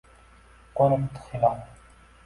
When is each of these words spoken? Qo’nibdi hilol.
Qo’nibdi 0.79 1.23
hilol. 1.29 1.65